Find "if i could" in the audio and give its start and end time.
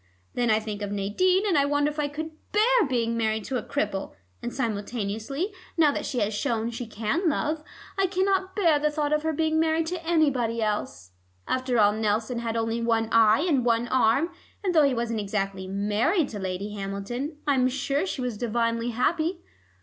1.91-2.31